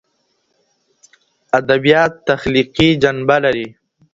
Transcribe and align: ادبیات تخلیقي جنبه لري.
ادبیات 1.57 2.13
تخلیقي 2.29 2.89
جنبه 3.01 3.37
لري. 3.43 3.67